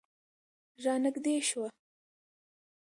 رانږدې 0.83 1.35
شوه. 1.49 1.67